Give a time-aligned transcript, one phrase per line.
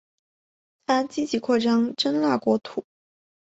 [0.87, 2.83] 他积极扩张真腊国土。